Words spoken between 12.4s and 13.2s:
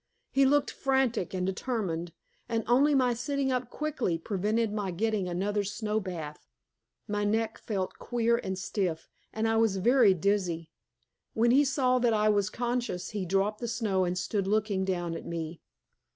conscious